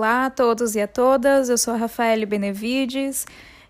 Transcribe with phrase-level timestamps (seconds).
[0.00, 3.26] Olá a todos e a todas, eu sou a Rafaele Benevides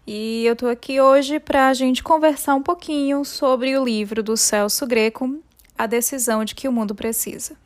[0.06, 4.37] e eu tô aqui hoje para a gente conversar um pouquinho sobre o livro do
[4.37, 5.40] Celso Greco,
[5.76, 7.56] A Decisão de que o Mundo Precisa.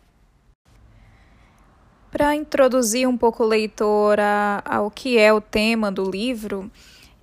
[2.10, 4.16] Para introduzir um pouco o leitor
[4.64, 6.72] ao que é o tema do livro,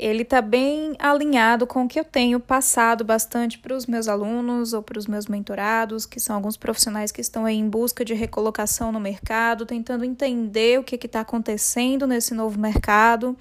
[0.01, 4.73] ele está bem alinhado com o que eu tenho passado bastante para os meus alunos
[4.73, 8.15] ou para os meus mentorados, que são alguns profissionais que estão aí em busca de
[8.15, 13.37] recolocação no mercado, tentando entender o que está acontecendo nesse novo mercado.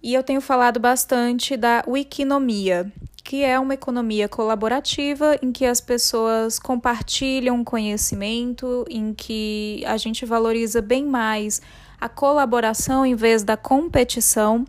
[0.00, 2.92] E eu tenho falado bastante da wikinomia,
[3.24, 10.24] que é uma economia colaborativa em que as pessoas compartilham conhecimento, em que a gente
[10.24, 11.60] valoriza bem mais
[12.00, 14.64] a colaboração em vez da competição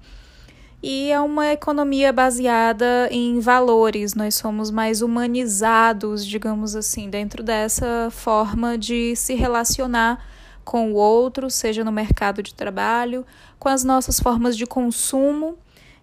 [0.81, 4.15] e é uma economia baseada em valores.
[4.15, 10.23] Nós somos mais humanizados, digamos assim, dentro dessa forma de se relacionar
[10.63, 13.25] com o outro, seja no mercado de trabalho,
[13.57, 15.57] com as nossas formas de consumo.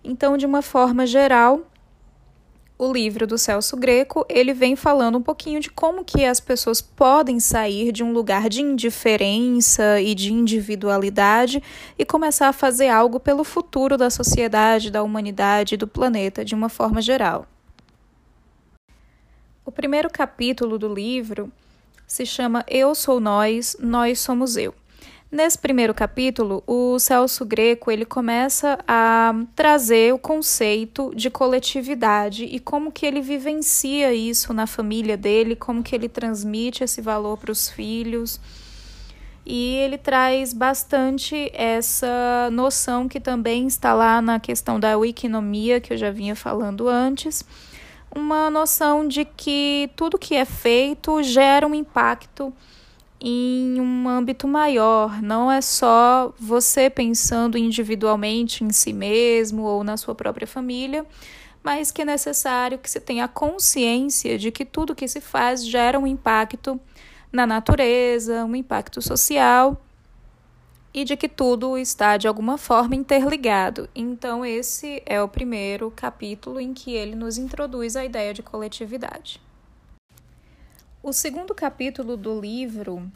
[0.05, 1.63] Então, de uma forma geral,
[2.79, 6.83] o livro do Celso Greco, ele vem falando um pouquinho de como que as pessoas
[6.83, 11.63] podem sair de um lugar de indiferença e de individualidade
[11.99, 16.55] e começar a fazer algo pelo futuro da sociedade, da humanidade e do planeta de
[16.55, 17.47] uma forma geral.
[19.65, 21.51] O primeiro capítulo do livro
[22.07, 24.75] se chama Eu sou nós, nós somos eu.
[25.31, 32.61] Nesse primeiro capítulo, o Celso Greco ele começa a trazer o conceito de coletividade e
[32.61, 37.51] como que ele vivencia isso na família dele, como que ele transmite esse valor para
[37.51, 38.41] os filhos.
[39.45, 45.93] E ele traz bastante essa noção que também está lá na questão da wikinomia, que
[45.93, 47.45] eu já vinha falando antes,
[48.15, 52.55] uma noção de que tudo que é feito gera um impacto
[53.21, 59.97] em um âmbito maior, não é só você pensando individualmente em si mesmo ou na
[59.97, 61.07] sua própria família,
[61.63, 65.99] mas que é necessário que se tenha consciência de que tudo que se faz gera
[65.99, 66.81] um impacto
[67.33, 69.83] na natureza, um impacto social
[70.95, 73.89] e de que tudo está de alguma forma interligado.
[73.95, 79.46] Então, esse é o primeiro capítulo em que ele nos introduz a ideia de coletividade.
[81.07, 83.09] O segundo capítulo do livro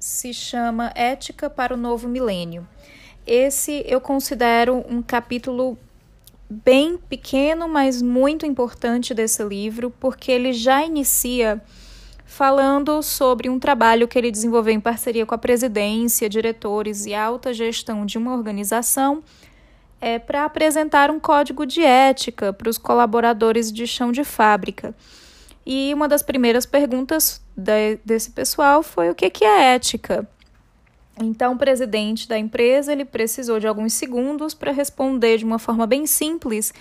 [0.00, 2.66] se chama Ética para o Novo Milênio.
[3.26, 5.76] Esse eu considero um capítulo
[6.48, 11.62] bem pequeno, mas muito importante desse livro, porque ele já inicia
[12.24, 17.52] falando sobre um trabalho que ele desenvolveu em parceria com a presidência, diretores e alta
[17.52, 19.22] gestão de uma organização
[20.00, 24.94] é, para apresentar um código de ética para os colaboradores de chão de fábrica.
[25.66, 30.26] E uma das primeiras perguntas de, desse pessoal foi o que, que é ética.
[31.20, 35.86] Então, o presidente da empresa ele precisou de alguns segundos para responder de uma forma
[35.86, 36.72] bem simples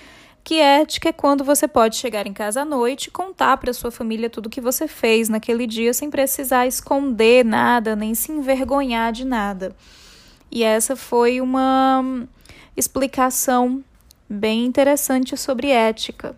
[0.43, 3.89] que ética é quando você pode chegar em casa à noite e contar para sua
[3.89, 9.25] família tudo que você fez naquele dia sem precisar esconder nada, nem se envergonhar de
[9.25, 9.75] nada.
[10.51, 12.27] E essa foi uma
[12.77, 13.83] explicação
[14.29, 16.35] bem interessante sobre ética.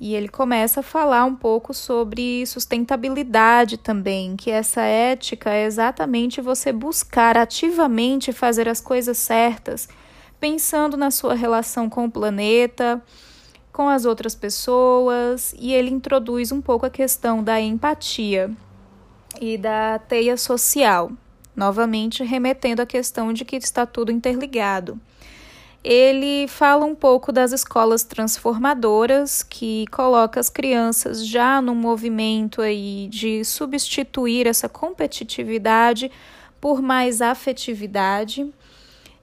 [0.00, 6.40] E ele começa a falar um pouco sobre sustentabilidade também, que essa ética é exatamente
[6.40, 9.88] você buscar ativamente fazer as coisas certas,
[10.38, 13.02] pensando na sua relação com o planeta,
[13.72, 18.50] com as outras pessoas, e ele introduz um pouco a questão da empatia
[19.40, 21.10] e da teia social,
[21.56, 25.00] novamente remetendo à questão de que está tudo interligado
[25.82, 33.08] ele fala um pouco das escolas transformadoras, que coloca as crianças já no movimento aí
[33.08, 36.10] de substituir essa competitividade
[36.60, 38.52] por mais afetividade.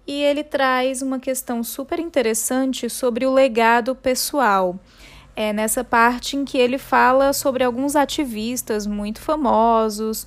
[0.07, 4.80] E ele traz uma questão super interessante sobre o legado pessoal.
[5.35, 10.25] É nessa parte em que ele fala sobre alguns ativistas muito famosos,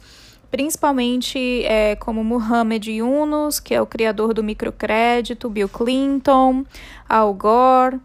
[0.51, 6.65] principalmente é, como Muhammad Yunus, que é o criador do microcrédito, Bill Clinton,
[7.09, 8.01] Al Gore,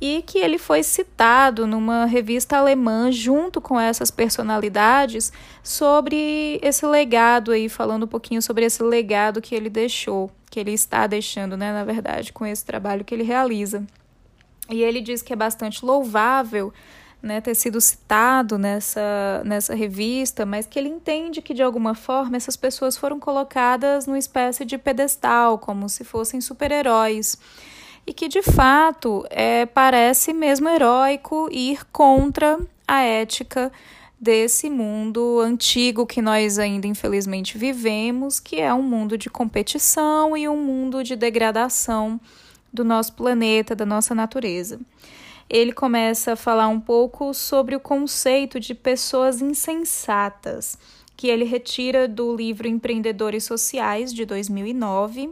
[0.00, 5.32] e que ele foi citado numa revista alemã junto com essas personalidades
[5.62, 10.72] sobre esse legado aí, falando um pouquinho sobre esse legado que ele deixou, que ele
[10.72, 13.86] está deixando, né, na verdade, com esse trabalho que ele realiza.
[14.68, 16.72] E ele diz que é bastante louvável
[17.22, 22.36] né, ter sido citado nessa, nessa revista, mas que ele entende que de alguma forma
[22.36, 27.38] essas pessoas foram colocadas numa espécie de pedestal, como se fossem super-heróis.
[28.06, 33.72] E que de fato é, parece mesmo heróico ir contra a ética
[34.18, 40.48] desse mundo antigo que nós ainda infelizmente vivemos, que é um mundo de competição e
[40.48, 42.20] um mundo de degradação
[42.72, 44.78] do nosso planeta, da nossa natureza.
[45.48, 50.76] Ele começa a falar um pouco sobre o conceito de pessoas insensatas,
[51.16, 55.30] que ele retira do livro Empreendedores Sociais de 2009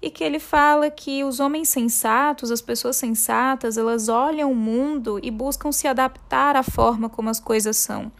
[0.00, 5.20] e que ele fala que os homens sensatos, as pessoas sensatas, elas olham o mundo
[5.22, 8.10] e buscam se adaptar à forma como as coisas são.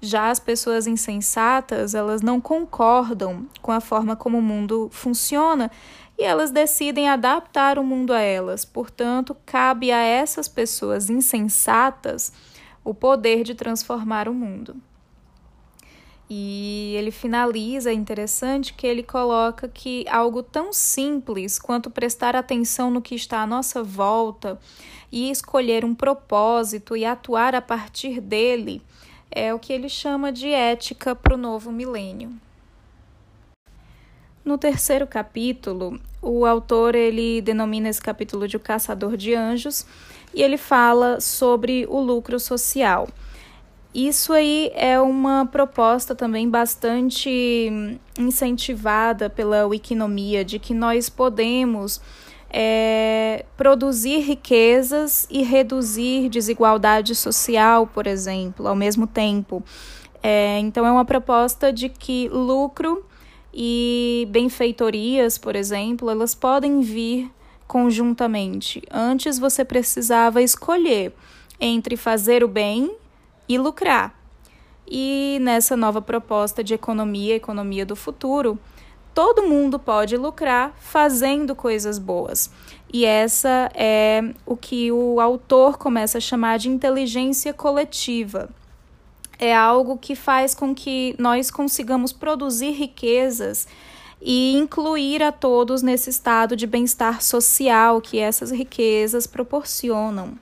[0.00, 5.70] Já as pessoas insensatas, elas não concordam com a forma como o mundo funciona
[6.20, 8.62] e elas decidem adaptar o mundo a elas.
[8.62, 12.30] Portanto, cabe a essas pessoas insensatas
[12.84, 14.76] o poder de transformar o mundo.
[16.28, 22.90] E ele finaliza, é interessante que ele coloca que algo tão simples quanto prestar atenção
[22.90, 24.60] no que está à nossa volta
[25.10, 28.82] e escolher um propósito e atuar a partir dele
[29.30, 32.30] é o que ele chama de ética para o novo milênio.
[34.50, 39.86] No terceiro capítulo, o autor ele denomina esse capítulo de O Caçador de Anjos
[40.34, 43.06] e ele fala sobre o lucro social.
[43.94, 47.70] Isso aí é uma proposta também bastante
[48.18, 52.00] incentivada pela Wikinomia, de que nós podemos
[52.52, 59.62] é, produzir riquezas e reduzir desigualdade social, por exemplo, ao mesmo tempo.
[60.20, 63.08] É, então, é uma proposta de que lucro
[63.52, 67.30] e benfeitorias, por exemplo, elas podem vir
[67.66, 68.82] conjuntamente.
[68.90, 71.12] Antes você precisava escolher
[71.60, 72.96] entre fazer o bem
[73.48, 74.14] e lucrar.
[74.88, 78.58] E nessa nova proposta de economia, economia do futuro,
[79.14, 82.50] todo mundo pode lucrar fazendo coisas boas.
[82.92, 88.48] E essa é o que o autor começa a chamar de inteligência coletiva.
[89.42, 93.66] É algo que faz com que nós consigamos produzir riquezas
[94.20, 100.34] e incluir a todos nesse estado de bem-estar social que essas riquezas proporcionam.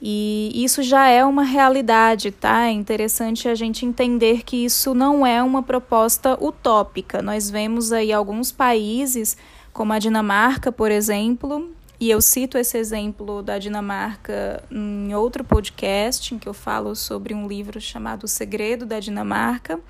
[0.00, 2.66] E isso já é uma realidade, tá?
[2.66, 7.22] É interessante a gente entender que isso não é uma proposta utópica.
[7.22, 9.38] Nós vemos aí alguns países,
[9.72, 16.34] como a Dinamarca, por exemplo, e eu cito esse exemplo da Dinamarca em outro podcast,
[16.34, 19.80] em que eu falo sobre um livro chamado O Segredo da Dinamarca,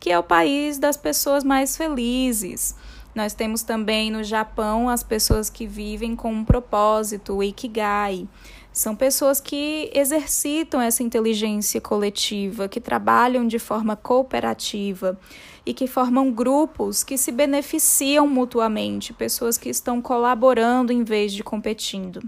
[0.00, 2.74] que é o país das pessoas mais felizes.
[3.14, 8.26] Nós temos também no Japão as pessoas que vivem com um propósito, o Ikigai.
[8.74, 15.16] São pessoas que exercitam essa inteligência coletiva, que trabalham de forma cooperativa
[15.64, 21.44] e que formam grupos que se beneficiam mutuamente, pessoas que estão colaborando em vez de
[21.44, 22.20] competindo.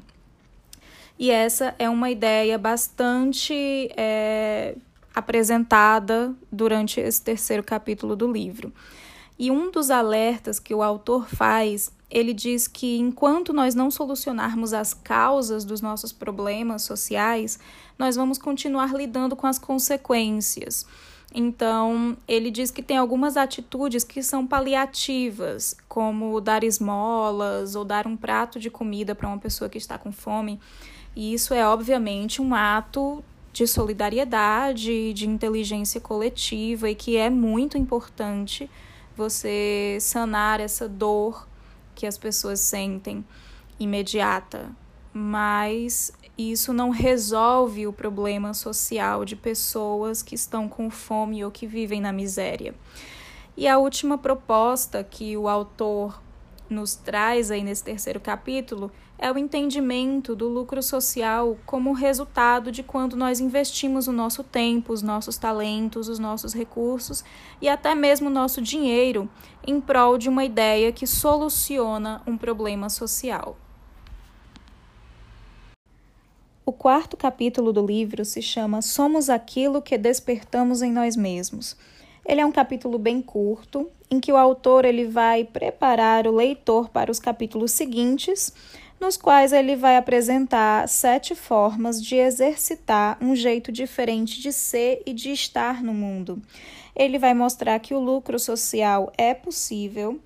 [1.18, 4.76] E essa é uma ideia bastante é,
[5.12, 8.72] apresentada durante esse terceiro capítulo do livro.
[9.36, 14.72] E um dos alertas que o autor faz ele diz que enquanto nós não solucionarmos
[14.72, 17.58] as causas dos nossos problemas sociais,
[17.98, 20.86] nós vamos continuar lidando com as consequências.
[21.34, 28.06] Então, ele diz que tem algumas atitudes que são paliativas, como dar esmolas ou dar
[28.06, 30.60] um prato de comida para uma pessoa que está com fome.
[31.14, 37.76] E isso é, obviamente, um ato de solidariedade, de inteligência coletiva e que é muito
[37.76, 38.70] importante
[39.16, 41.48] você sanar essa dor
[41.96, 43.24] que as pessoas sentem
[43.80, 44.70] imediata,
[45.12, 51.66] mas isso não resolve o problema social de pessoas que estão com fome ou que
[51.66, 52.74] vivem na miséria.
[53.56, 56.22] E a última proposta que o autor
[56.68, 62.82] nos traz aí nesse terceiro capítulo é o entendimento do lucro social como resultado de
[62.82, 67.24] quando nós investimos o nosso tempo, os nossos talentos, os nossos recursos
[67.60, 69.28] e até mesmo o nosso dinheiro
[69.66, 73.56] em prol de uma ideia que soluciona um problema social.
[76.64, 81.76] O quarto capítulo do livro se chama Somos aquilo que despertamos em nós mesmos.
[82.26, 86.88] Ele é um capítulo bem curto, em que o autor ele vai preparar o leitor
[86.88, 88.52] para os capítulos seguintes,
[89.00, 95.12] nos quais ele vai apresentar sete formas de exercitar um jeito diferente de ser e
[95.12, 96.42] de estar no mundo.
[96.96, 100.18] Ele vai mostrar que o lucro social é possível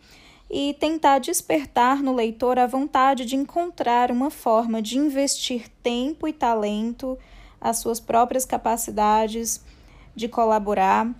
[0.49, 6.33] e tentar despertar no leitor a vontade de encontrar uma forma de investir tempo e
[6.33, 7.19] talento,
[7.61, 9.62] as suas próprias capacidades
[10.14, 11.12] de colaborar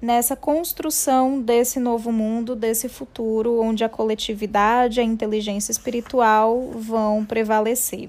[0.00, 8.08] nessa construção desse novo mundo, desse futuro onde a coletividade, a inteligência espiritual vão prevalecer.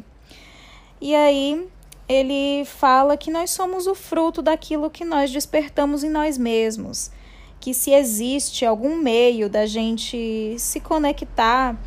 [1.01, 1.67] E aí
[2.07, 7.11] ele fala que nós somos o fruto daquilo que nós despertamos em nós mesmos.
[7.59, 11.77] Que se existe algum meio da gente se conectar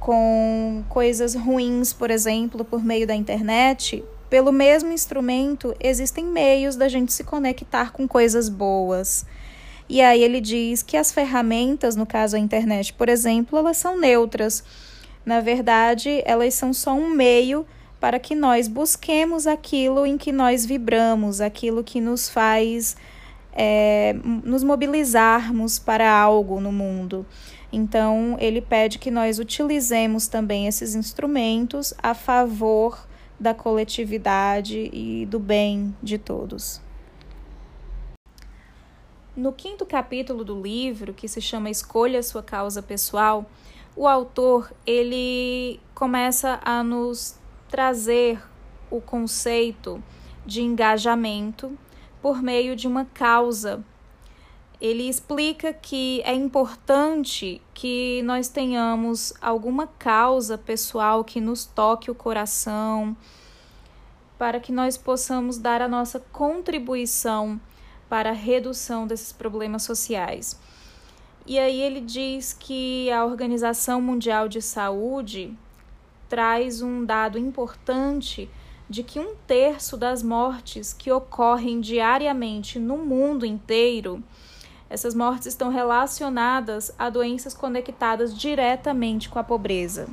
[0.00, 6.88] com coisas ruins, por exemplo, por meio da internet, pelo mesmo instrumento, existem meios da
[6.88, 9.24] gente se conectar com coisas boas.
[9.88, 13.98] E aí ele diz que as ferramentas, no caso a internet, por exemplo, elas são
[13.98, 14.62] neutras.
[15.24, 17.66] Na verdade, elas são só um meio
[17.98, 22.96] para que nós busquemos aquilo em que nós vibramos, aquilo que nos faz
[23.52, 27.26] é, nos mobilizarmos para algo no mundo.
[27.72, 33.07] Então, ele pede que nós utilizemos também esses instrumentos a favor
[33.38, 36.80] da coletividade e do bem de todos.
[39.36, 43.48] No quinto capítulo do livro, que se chama Escolha sua causa pessoal,
[43.94, 48.42] o autor ele começa a nos trazer
[48.90, 50.02] o conceito
[50.44, 51.78] de engajamento
[52.20, 53.84] por meio de uma causa.
[54.80, 62.14] Ele explica que é importante que nós tenhamos alguma causa pessoal que nos toque o
[62.14, 63.16] coração,
[64.38, 67.60] para que nós possamos dar a nossa contribuição
[68.08, 70.58] para a redução desses problemas sociais.
[71.44, 75.56] E aí ele diz que a Organização Mundial de Saúde
[76.28, 78.48] traz um dado importante
[78.88, 84.22] de que um terço das mortes que ocorrem diariamente no mundo inteiro,
[84.90, 90.08] essas mortes estão relacionadas a doenças conectadas diretamente com a pobreza.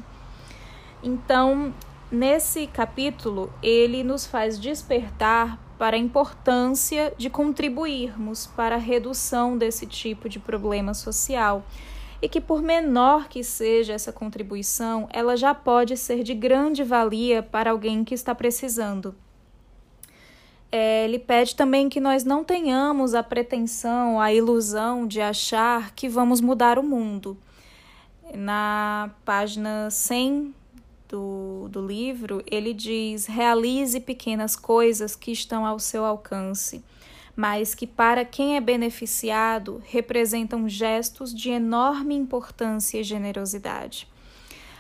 [1.02, 1.74] Então,
[2.12, 9.86] nesse capítulo, ele nos faz despertar para a importância de contribuirmos para a redução desse
[9.86, 11.66] tipo de problema social
[12.22, 17.44] e que, por menor que seja essa contribuição, ela já pode ser de grande valia
[17.44, 19.16] para alguém que está precisando.
[20.72, 26.10] É, ele pede também que nós não tenhamos a pretensão, a ilusão de achar que
[26.10, 27.38] vamos mudar o mundo.
[28.34, 30.54] Na página 100
[31.08, 36.84] do, do livro, ele diz: realize pequenas coisas que estão ao seu alcance,
[37.36, 44.08] mas que para quem é beneficiado representam gestos de enorme importância e generosidade.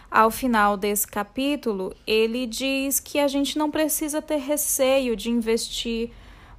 [0.10, 6.12] Ao final desse capítulo, ele diz que a gente não precisa ter receio de investir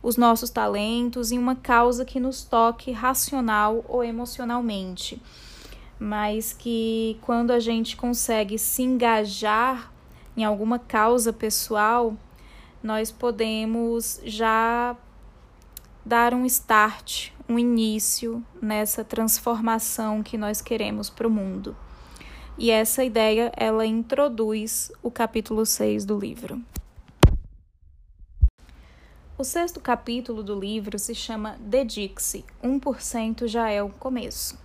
[0.03, 5.21] os nossos talentos em uma causa que nos toque racional ou emocionalmente
[5.99, 9.91] mas que quando a gente consegue se engajar
[10.37, 12.15] em alguma causa pessoal,
[12.83, 14.95] nós podemos já
[16.05, 21.75] dar um start, um início nessa transformação que nós queremos para o mundo.
[22.59, 26.63] E essa ideia ela introduz o capítulo 6 do livro.
[29.37, 34.59] O sexto capítulo do livro se chama Dedique-se, 1% já é o começo.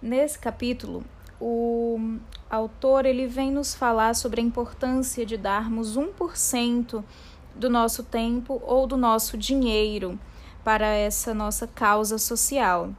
[0.00, 1.04] Nesse capítulo,
[1.38, 2.16] o
[2.48, 7.04] autor ele vem nos falar sobre a importância de darmos 1%
[7.54, 10.18] do nosso tempo ou do nosso dinheiro
[10.64, 12.94] para essa nossa causa social.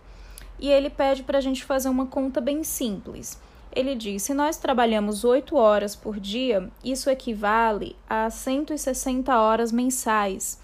[0.59, 3.46] E ele pede para a gente fazer uma conta bem simples.
[3.77, 10.60] Ele diz: se nós trabalhamos 8 horas por dia, isso equivale a 160 horas mensais.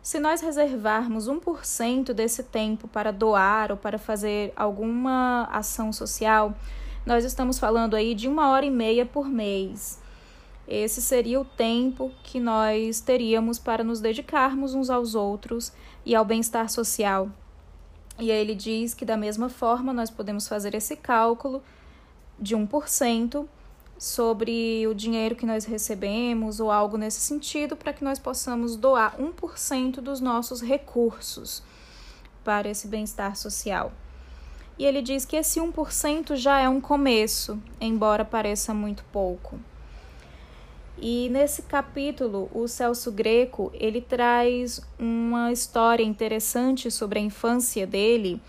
[0.00, 6.54] Se nós reservarmos 1% desse tempo para doar ou para fazer alguma ação social,
[7.04, 10.00] nós estamos falando aí de uma hora e meia por mês.
[10.68, 15.72] Esse seria o tempo que nós teríamos para nos dedicarmos uns aos outros
[16.06, 17.28] e ao bem-estar social.
[18.16, 21.60] E aí ele diz que, da mesma forma, nós podemos fazer esse cálculo
[22.38, 23.46] de 1%
[23.98, 29.16] sobre o dinheiro que nós recebemos ou algo nesse sentido, para que nós possamos doar
[29.18, 31.62] 1% dos nossos recursos
[32.42, 33.92] para esse bem-estar social.
[34.78, 39.58] E ele diz que esse 1% já é um começo, embora pareça muito pouco.
[40.98, 48.40] E nesse capítulo, o Celso Greco, ele traz uma história interessante sobre a infância dele,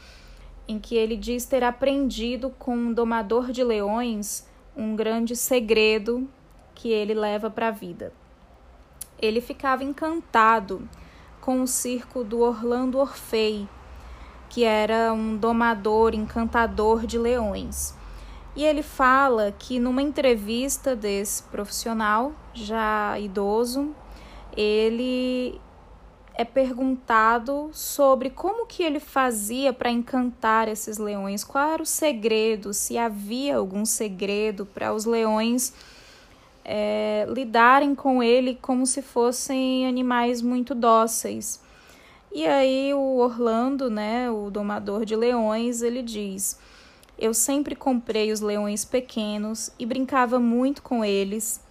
[0.67, 6.27] em que ele diz ter aprendido com um domador de leões um grande segredo
[6.73, 8.11] que ele leva para a vida.
[9.17, 10.87] Ele ficava encantado
[11.39, 13.67] com o circo do Orlando Orfei,
[14.49, 17.95] que era um domador, encantador de leões.
[18.55, 23.93] E ele fala que numa entrevista desse profissional, já idoso,
[24.55, 25.59] ele
[26.37, 32.73] é perguntado sobre como que ele fazia para encantar esses leões, qual era o segredo,
[32.73, 35.73] se havia algum segredo para os leões
[36.65, 41.61] é, lidarem com ele como se fossem animais muito dóceis.
[42.33, 46.59] E aí o Orlando, né, o domador de leões, ele diz:
[47.17, 51.61] Eu sempre comprei os leões pequenos e brincava muito com eles.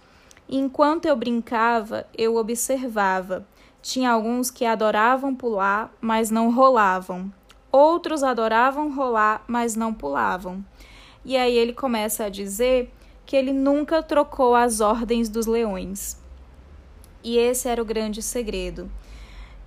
[0.47, 3.45] E enquanto eu brincava, eu observava.
[3.85, 7.31] Tinha alguns que adoravam pular, mas não rolavam.
[7.71, 10.65] Outros adoravam rolar, mas não pulavam.
[11.23, 12.91] E aí ele começa a dizer
[13.27, 16.19] que ele nunca trocou as ordens dos leões.
[17.23, 18.89] E esse era o grande segredo.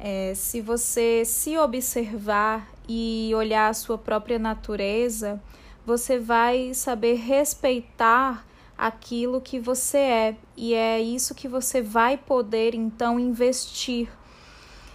[0.01, 5.41] É, se você se observar e olhar a sua própria natureza,
[5.87, 8.45] você vai saber respeitar
[8.79, 14.09] aquilo que você é, e é isso que você vai poder então investir.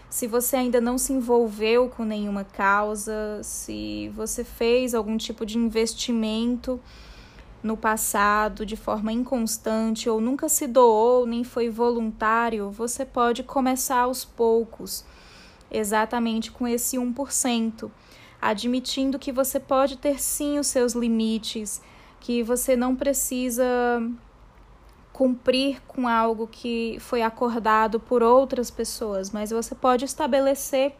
[0.09, 5.57] Se você ainda não se envolveu com nenhuma causa, se você fez algum tipo de
[5.57, 6.79] investimento,
[7.63, 14.01] no passado de forma inconstante ou nunca se doou nem foi voluntário, você pode começar
[14.01, 15.03] aos poucos,
[15.71, 17.89] exatamente com esse 1%,
[18.41, 21.81] admitindo que você pode ter sim os seus limites,
[22.23, 24.01] que você não precisa
[25.11, 30.95] cumprir com algo que foi acordado por outras pessoas, mas você pode estabelecer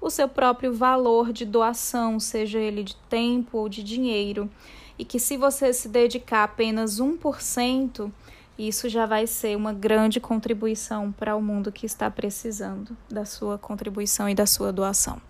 [0.00, 4.48] o seu próprio valor de doação, seja ele de tempo ou de dinheiro,
[4.96, 8.12] e que se você se dedicar apenas 1%,
[8.56, 13.58] isso já vai ser uma grande contribuição para o mundo que está precisando da sua
[13.58, 15.20] contribuição e da sua doação.